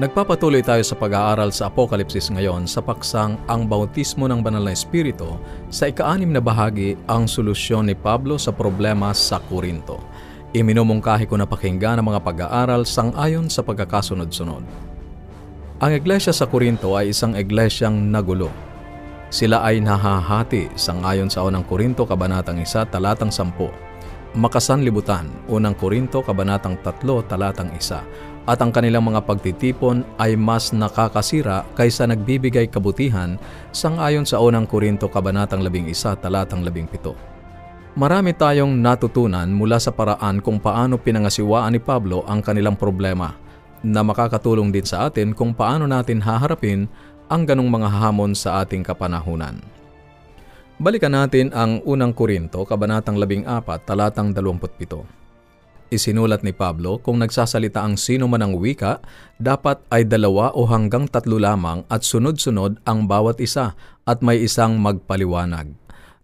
[0.00, 5.36] Nagpapatuloy tayo sa pag-aaral sa Apokalipsis ngayon sa paksang ang bautismo ng banal na Espiritu
[5.68, 10.00] sa ikaanim na bahagi ang solusyon ni Pablo sa problema sa Korinto.
[10.56, 14.64] Iminumungkahi ko na pakinggan ang mga pag-aaral sang-ayon sa pagkakasunod-sunod.
[15.84, 18.48] Ang iglesia sa Korinto ay isang iglesyang nagulo.
[19.28, 23.89] Sila ay nahahati sang-ayon sa unang Korinto kabanatang 1 talatang 10.
[24.30, 31.66] Makasanlibutan, unang Korinto kabanatang 3 talatang 1 at ang kanilang mga pagtitipon ay mas nakakasira
[31.74, 33.34] kaysa nagbibigay kabutihan
[33.74, 37.98] sangayon sa unang Korinto Kabanatang 11 talatang 17.
[37.98, 43.34] Marami tayong natutunan mula sa paraan kung paano pinangasiwaan ni Pablo ang kanilang problema
[43.82, 46.86] na makakatulong din sa atin kung paano natin haharapin
[47.26, 49.79] ang ganong mga hamon sa ating kapanahunan.
[50.80, 55.04] Balikan natin ang unang Korinto, Kabanatang 14, talatang 27.
[55.92, 59.04] Isinulat ni Pablo kung nagsasalita ang sino man ng wika,
[59.36, 63.76] dapat ay dalawa o hanggang tatlo lamang at sunod-sunod ang bawat isa
[64.08, 65.68] at may isang magpaliwanag.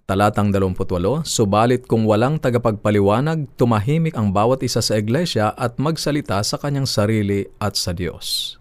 [0.08, 6.56] Talatang 28, Subalit kung walang tagapagpaliwanag, tumahimik ang bawat isa sa iglesia at magsalita sa
[6.56, 8.56] kanyang sarili at sa Diyos.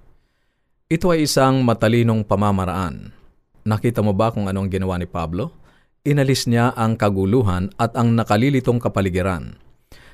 [0.92, 3.16] Ito ay isang matalinong pamamaraan.
[3.64, 5.64] Nakita mo ba kung anong ginawa ni Pablo?
[6.06, 9.58] Inalis niya ang kaguluhan at ang nakalilitong kapaligiran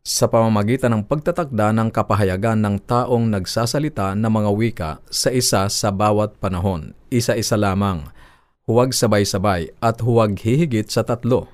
[0.01, 5.89] sa pamamagitan ng pagtatakda ng kapahayagan ng taong nagsasalita ng mga wika sa isa sa
[5.93, 8.09] bawat panahon, isa-isa lamang,
[8.65, 11.45] huwag sabay-sabay at huwag hihigit sa tatlo.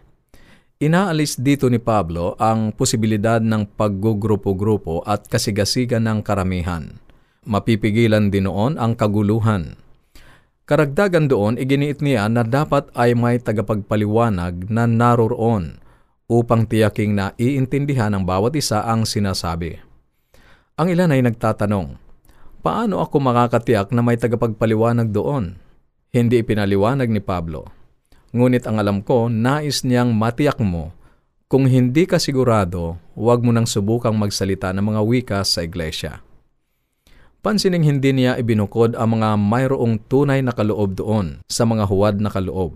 [0.79, 7.01] Inaalis dito ni Pablo ang posibilidad ng paggugrupo-grupo at kasigasigan ng karamihan.
[7.43, 9.75] Mapipigilan din noon ang kaguluhan.
[10.67, 15.79] Karagdagan doon, iginiit niya na dapat ay may tagapagpaliwanag na naroroon
[16.27, 19.79] upang tiyaking na iintindihan ng bawat isa ang sinasabi.
[20.75, 21.95] Ang ilan ay nagtatanong,
[22.59, 25.55] paano ako makakatiyak na may tagapagpaliwanag doon?
[26.11, 27.71] Hindi ipinaliwanag ni Pablo.
[28.35, 30.91] Ngunit ang alam ko, nais niyang matiyak mo.
[31.47, 36.26] Kung hindi ka sigurado, huwag mo nang subukang magsalita ng mga wika sa iglesia.
[37.47, 42.27] Pansining hindi niya ibinukod ang mga mayroong tunay na kaloob doon sa mga huwad na
[42.27, 42.75] kaloob.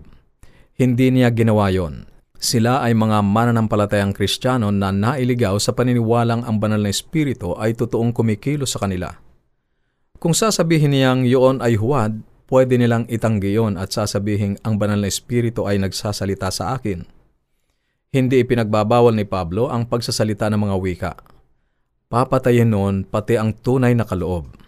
[0.80, 2.08] Hindi niya ginawa yon
[2.40, 8.16] sila ay mga mananampalatayang kristyano na nailigaw sa paniniwalang ang banal na espiritu ay totoong
[8.16, 9.12] kumikilo sa kanila.
[10.16, 15.12] Kung sasabihin niyang yun ay huwad, pwede nilang itanggi yon at sasabihin ang banal na
[15.12, 17.04] espiritu ay nagsasalita sa akin.
[18.08, 21.12] Hindi ipinagbabawal ni Pablo ang pagsasalita ng mga wika.
[22.08, 24.61] Papatayin noon pati ang tunay na kaloob.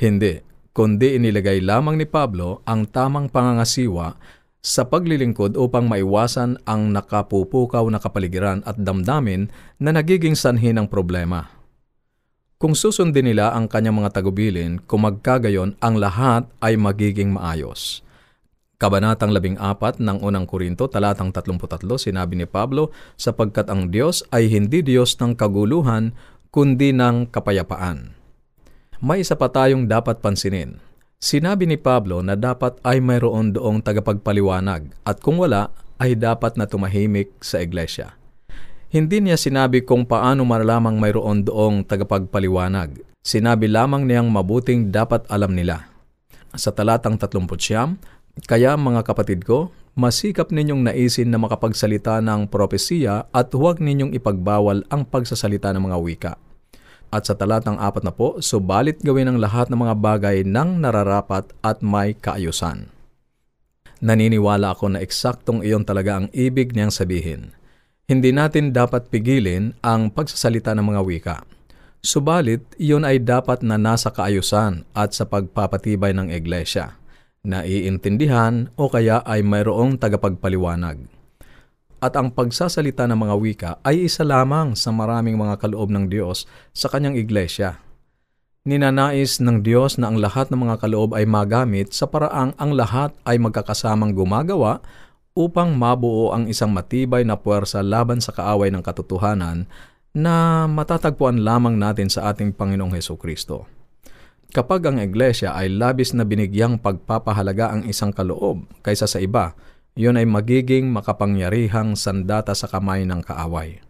[0.00, 0.40] Hindi,
[0.72, 4.16] kundi inilagay lamang ni Pablo ang tamang pangangasiwa
[4.64, 11.52] sa paglilingkod upang maiwasan ang nakapupukaw na kapaligiran at damdamin na nagiging sanhi ng problema.
[12.56, 18.00] Kung susundin nila ang kanyang mga tagubilin, kung magkagayon, ang lahat ay magiging maayos.
[18.80, 24.80] Kabanatang 14 ng unang Korinto, talatang 33, sinabi ni Pablo, sapagkat ang Diyos ay hindi
[24.80, 26.16] Diyos ng kaguluhan,
[26.52, 28.19] kundi ng kapayapaan.
[29.00, 30.76] May isa pa tayong dapat pansinin
[31.20, 36.68] Sinabi ni Pablo na dapat ay mayroon doong tagapagpaliwanag at kung wala ay dapat na
[36.68, 38.16] tumahimik sa iglesia.
[38.92, 43.00] Hindi niya sinabi kung paano malalamang mayroon doong tagapagpaliwanag.
[43.24, 45.88] Sinabi lamang niyang mabuting dapat alam nila.
[46.56, 47.40] Sa talatang 30,
[48.44, 54.84] Kaya mga kapatid ko, masikap ninyong naisin na makapagsalita ng propesiya at huwag ninyong ipagbawal
[54.92, 56.32] ang pagsasalita ng mga wika
[57.10, 61.50] at sa talatang apat na po, subalit gawin ang lahat ng mga bagay ng nararapat
[61.58, 62.86] at may kaayusan.
[64.00, 67.52] Naniniwala ako na eksaktong iyon talaga ang ibig niyang sabihin.
[68.06, 71.36] Hindi natin dapat pigilin ang pagsasalita ng mga wika.
[72.00, 76.96] Subalit, iyon ay dapat na nasa kaayusan at sa pagpapatibay ng iglesia,
[77.44, 81.19] na iintindihan o kaya ay mayroong tagapagpaliwanag
[82.00, 86.48] at ang pagsasalita ng mga wika ay isa lamang sa maraming mga kaloob ng Diyos
[86.72, 87.84] sa kanyang iglesia.
[88.64, 93.12] Ninanais ng Diyos na ang lahat ng mga kaloob ay magamit sa paraang ang lahat
[93.24, 94.84] ay magkakasamang gumagawa
[95.32, 99.64] upang mabuo ang isang matibay na puwersa laban sa kaaway ng katotohanan
[100.12, 103.64] na matatagpuan lamang natin sa ating Panginoong Heso Kristo.
[104.50, 109.54] Kapag ang iglesia ay labis na binigyang pagpapahalaga ang isang kaloob kaysa sa iba,
[109.96, 113.82] yun ay magiging makapangyarihang sandata sa kamay ng kaaway.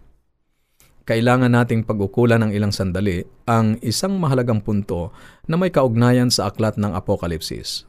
[1.05, 5.11] Kailangan nating pag-ukulan ng ilang sandali ang isang mahalagang punto
[5.51, 7.89] na may kaugnayan sa aklat ng Apokalipsis.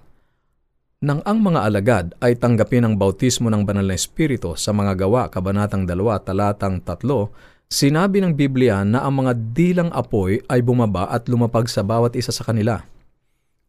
[1.01, 5.29] Nang ang mga alagad ay tanggapin ang bautismo ng banal na espiritu sa mga gawa,
[5.29, 11.25] kabanatang 2, talatang 3, sinabi ng Biblia na ang mga dilang apoy ay bumaba at
[11.25, 12.85] lumapag sa bawat isa sa kanila.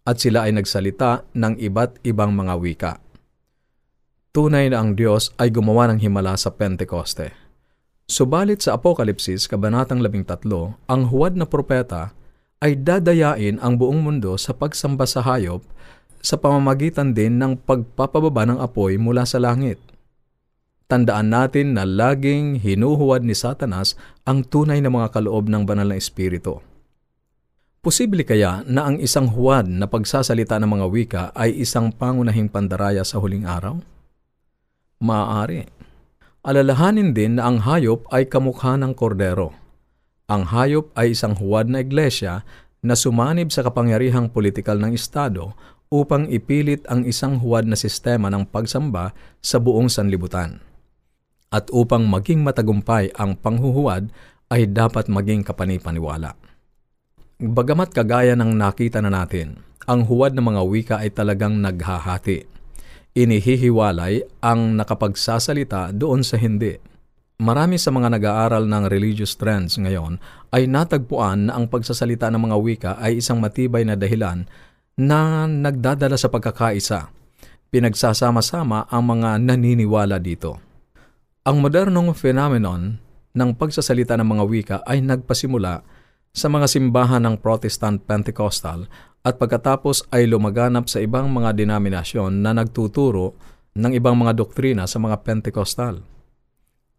[0.02, 2.92] at sila ay nagsalita ng iba't ibang mga wika.
[4.32, 7.36] Tunay na ang Diyos ay gumawa ng himala sa Pentekoste.
[8.08, 10.48] Subalit sa Apokalipsis, Kabanatang 13,
[10.88, 12.16] ang huwad na propeta
[12.64, 15.60] ay dadayain ang buong mundo sa pagsamba sa hayop
[16.24, 19.76] sa pamamagitan din ng pagpapababa ng apoy mula sa langit.
[20.88, 26.00] Tandaan natin na laging hinuhuwad ni Satanas ang tunay na mga kaloob ng banal na
[26.00, 26.64] espiritu.
[27.84, 33.04] Posible kaya na ang isang huwad na pagsasalita ng mga wika ay isang pangunahing pandaraya
[33.04, 33.91] sa huling araw?
[35.02, 35.66] Maaari.
[36.46, 39.50] Alalahanin din na ang hayop ay kamukha ng kordero.
[40.30, 42.46] Ang hayop ay isang huwad na iglesia
[42.86, 45.58] na sumanib sa kapangyarihang politikal ng Estado
[45.90, 49.10] upang ipilit ang isang huwad na sistema ng pagsamba
[49.42, 50.62] sa buong sanlibutan.
[51.50, 54.06] At upang maging matagumpay ang panghuhuwad
[54.54, 56.38] ay dapat maging kapanipaniwala.
[57.42, 62.51] Bagamat kagaya ng nakita na natin, ang huwad ng mga wika ay talagang naghahati
[63.12, 66.76] inihihiwalay ang nakapagsasalita doon sa hindi.
[67.42, 70.20] Marami sa mga nag-aaral ng religious trends ngayon
[70.54, 74.46] ay natagpuan na ang pagsasalita ng mga wika ay isang matibay na dahilan
[74.94, 77.10] na nagdadala sa pagkakaisa.
[77.72, 80.60] Pinagsasama-sama ang mga naniniwala dito.
[81.42, 83.00] Ang modernong phenomenon
[83.32, 85.82] ng pagsasalita ng mga wika ay nagpasimula
[86.32, 88.86] sa mga simbahan ng Protestant Pentecostal
[89.22, 93.38] at pagkatapos ay lumaganap sa ibang mga denominasyon na nagtuturo
[93.78, 96.02] ng ibang mga doktrina sa mga Pentecostal.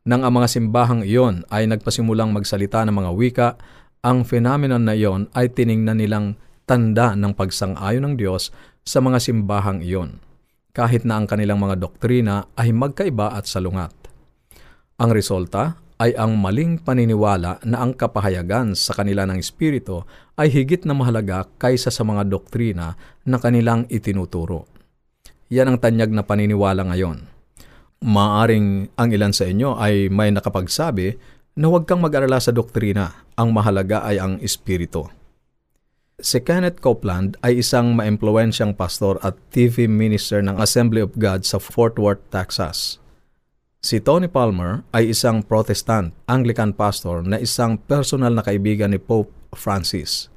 [0.03, 3.49] Nang ang mga simbahang iyon ay nagpasimulang magsalita ng mga wika,
[4.03, 6.27] ang phenomenon na iyon ay tiningnan nilang
[6.63, 8.51] tanda ng pagsang-ayon ng Diyos
[8.83, 10.19] sa mga simbahang iyon,
[10.75, 13.95] kahit na ang kanilang mga doktrina ay magkaiba at salungat.
[14.99, 20.06] Ang resulta ay ang maling paniniwala na ang kapahayagan sa kanila ng Espiritu
[20.40, 24.66] ay higit na mahalaga kaysa sa mga doktrina na kanilang itinuturo.
[25.54, 27.30] Yan ang tanyag na paniniwala ngayon.
[28.04, 31.16] Maaring ang ilan sa inyo ay may nakapagsabi
[31.54, 35.06] na huwag kang mag-arala sa doktrina, ang mahalaga ay ang Espiritu.
[36.18, 41.62] Si Kenneth Copeland ay isang maimpluwensyang pastor at TV minister ng Assembly of God sa
[41.62, 43.02] Fort Worth, Texas.
[43.83, 49.35] Si Tony Palmer ay isang Protestant Anglican pastor na isang personal na kaibigan ni Pope
[49.51, 50.31] Francis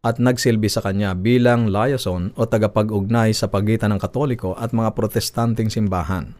[0.00, 5.68] at nagsilbi sa kanya bilang liaison o tagapag-ugnay sa pagitan ng Katoliko at mga Protestanting
[5.68, 6.32] simbahan.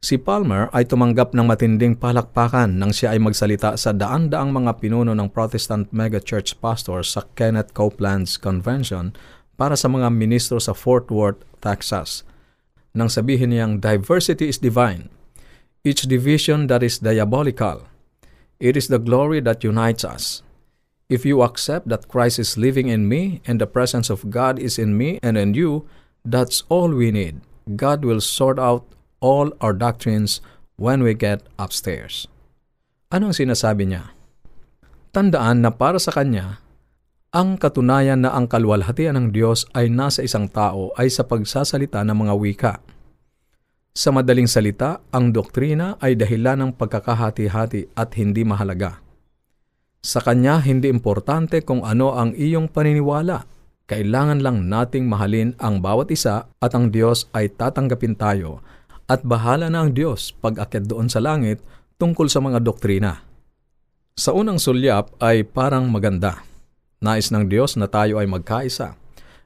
[0.00, 5.12] Si Palmer ay tumanggap ng matinding palakpakan nang siya ay magsalita sa daan-daang mga pinuno
[5.12, 9.12] ng Protestant megachurch pastors sa Kenneth Copeland's Convention
[9.60, 12.24] para sa mga ministro sa Fort Worth, Texas.
[12.96, 15.19] Nang sabihin niyang diversity is divine,
[15.84, 17.88] each division that is diabolical.
[18.60, 20.42] It is the glory that unites us.
[21.08, 24.78] If you accept that Christ is living in me and the presence of God is
[24.78, 25.88] in me and in you,
[26.22, 27.40] that's all we need.
[27.74, 28.84] God will sort out
[29.18, 30.40] all our doctrines
[30.76, 32.28] when we get upstairs.
[33.10, 34.14] Anong sinasabi niya?
[35.10, 36.62] Tandaan na para sa kanya,
[37.34, 42.16] ang katunayan na ang kalwalhatian ng Diyos ay nasa isang tao ay sa pagsasalita ng
[42.26, 42.74] mga wika.
[44.00, 48.96] Sa madaling salita, ang doktrina ay dahilan ng pagkakahati-hati at hindi mahalaga.
[50.00, 53.44] Sa kanya, hindi importante kung ano ang iyong paniniwala.
[53.84, 58.64] Kailangan lang nating mahalin ang bawat isa at ang Diyos ay tatanggapin tayo
[59.04, 61.60] at bahala na ang Diyos pag akit doon sa langit
[62.00, 63.20] tungkol sa mga doktrina.
[64.16, 66.40] Sa unang sulyap ay parang maganda.
[67.04, 68.96] Nais ng Diyos na tayo ay magkaisa.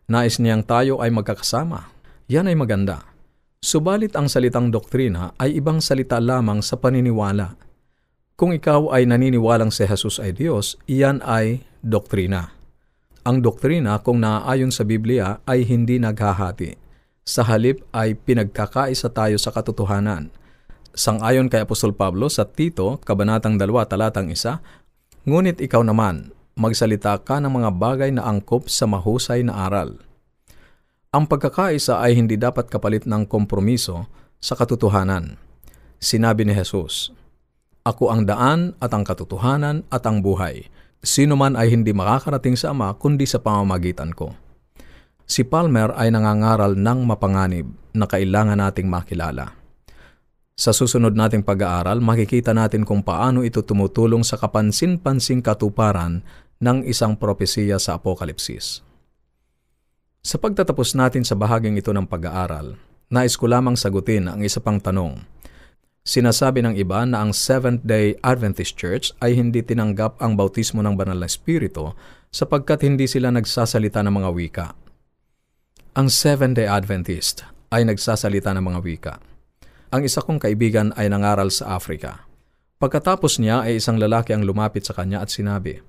[0.07, 1.91] Nais niyang tayo ay magkakasama.
[2.31, 3.14] Yan ay maganda.
[3.65, 7.57] Subalit ang salitang doktrina ay ibang salita lamang sa paniniwala.
[8.37, 12.53] Kung ikaw ay naniniwalang si Jesus ay Diyos, iyan ay doktrina.
[13.25, 16.77] Ang doktrina kung naaayon sa Biblia ay hindi naghahati.
[17.25, 20.29] Sa halip ay pinagkakaisa tayo sa katotohanan.
[20.93, 27.41] Sangayon kay Apostol Pablo sa Tito, Kabanatang 2, Talatang 1, Ngunit ikaw naman, magsalita ka
[27.41, 30.05] ng mga bagay na angkop sa mahusay na aral
[31.15, 34.11] ang pagkakaisa ay hindi dapat kapalit ng kompromiso
[34.43, 35.39] sa katotohanan.
[36.03, 37.15] Sinabi ni Jesus,
[37.87, 40.67] Ako ang daan at ang katotohanan at ang buhay.
[41.07, 44.35] Sino man ay hindi makakarating sa Ama kundi sa pamamagitan ko.
[45.23, 49.55] Si Palmer ay nangangaral ng mapanganib na kailangan nating makilala.
[50.59, 56.27] Sa susunod nating pag-aaral, makikita natin kung paano ito tumutulong sa kapansin-pansing katuparan
[56.59, 58.83] ng isang propesiya sa Apokalipsis.
[60.25, 62.81] Sa pagtatapos natin sa bahaging ito ng pag-aaral,
[63.13, 65.21] nais ko lamang sagutin ang isa pang tanong.
[66.01, 71.21] Sinasabi ng iba na ang Seventh-day Adventist Church ay hindi tinanggap ang bautismo ng banal
[71.21, 71.93] na espiritu
[72.33, 74.67] sapagkat hindi sila nagsasalita ng mga wika.
[75.93, 79.15] Ang Seventh-day Adventist ay nagsasalita ng mga wika.
[79.93, 82.25] Ang isa kong kaibigan ay nangaral sa Africa.
[82.81, 85.85] Pagkatapos niya ay isang lalaki ang lumapit sa kanya at sinabi,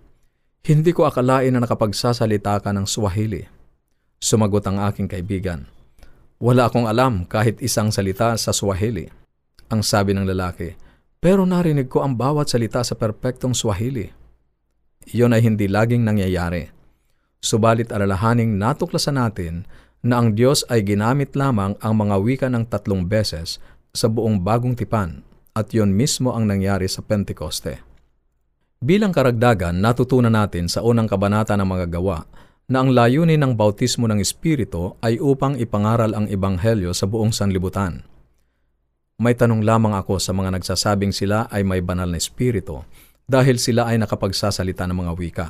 [0.68, 3.56] Hindi ko akalain na nakapagsasalita ka ng Swahili.
[4.20, 5.70] Sumagot ang aking kaibigan,
[6.36, 9.08] Wala akong alam kahit isang salita sa Swahili.
[9.72, 10.76] Ang sabi ng lalaki,
[11.24, 14.12] Pero narinig ko ang bawat salita sa perpektong Swahili.
[15.16, 16.68] Iyon ay hindi laging nangyayari.
[17.40, 19.64] Subalit alalahaning natuklasan natin
[20.04, 23.64] na ang Diyos ay ginamit lamang ang mga wika ng tatlong beses
[23.96, 25.24] sa buong bagong tipan
[25.56, 27.80] at yon mismo ang nangyari sa Pentekoste.
[28.84, 32.28] Bilang karagdagan, natutunan natin sa unang kabanata ng mga gawa
[32.66, 38.02] na ang layunin ng bautismo ng Espiritu ay upang ipangaral ang Ebanghelyo sa buong sanlibutan.
[39.22, 42.84] May tanong lamang ako sa mga nagsasabing sila ay may banal na Espiritu
[43.26, 45.48] dahil sila ay nakapagsasalita ng mga wika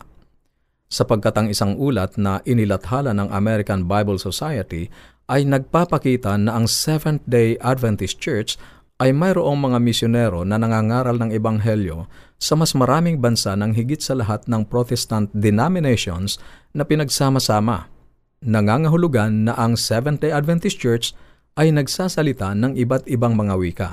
[0.96, 4.90] sapagkat ang isang ulat na inilathala ng American Bible Society
[5.26, 8.62] ay nagpapakita na ang Seventh-day Adventist Church
[8.96, 12.08] ay mayroong mga misyonero na nangangaral ng Ebanghelyo
[12.40, 16.40] sa mas maraming bansa ng higit sa lahat ng Protestant denominations
[16.72, 17.92] na pinagsama-sama.
[18.40, 21.12] Nangangahulugan na ang Seventh-day Adventist Church
[21.60, 23.90] ay nagsasalita ng iba't ibang mga wika.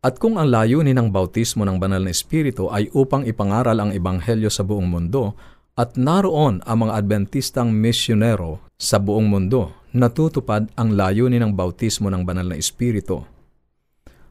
[0.00, 4.48] At kung ang layunin ng bautismo ng banal na Espiritu ay upang ipangaral ang Ebanghelyo
[4.48, 5.36] sa buong mundo,
[5.76, 12.24] at naroon ang mga Adventistang misyonero sa buong mundo natutupad ang layunin ng bautismo ng
[12.24, 13.39] banal na Espiritu.